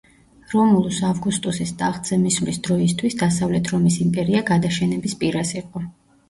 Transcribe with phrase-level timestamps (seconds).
[0.51, 5.85] რომულუს ავგუსტუსის ტახტზე მისვლის დროისთვის დასავლეთ რომის იმპერია გადაშენების პირას იყო.